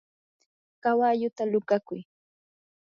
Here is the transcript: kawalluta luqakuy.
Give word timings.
kawalluta 0.83 1.43
luqakuy. 1.51 2.01